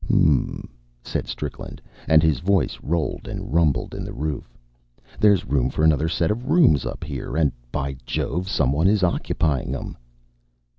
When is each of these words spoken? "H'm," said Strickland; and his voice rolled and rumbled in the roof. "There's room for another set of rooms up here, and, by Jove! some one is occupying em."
"H'm," 0.09 0.67
said 1.03 1.27
Strickland; 1.27 1.79
and 2.07 2.23
his 2.23 2.39
voice 2.39 2.79
rolled 2.81 3.27
and 3.27 3.53
rumbled 3.53 3.93
in 3.93 4.03
the 4.03 4.13
roof. 4.15 4.57
"There's 5.19 5.45
room 5.45 5.69
for 5.69 5.83
another 5.83 6.09
set 6.09 6.31
of 6.31 6.49
rooms 6.49 6.87
up 6.87 7.03
here, 7.03 7.37
and, 7.37 7.51
by 7.71 7.97
Jove! 8.07 8.49
some 8.49 8.71
one 8.71 8.87
is 8.87 9.03
occupying 9.03 9.75
em." 9.75 9.95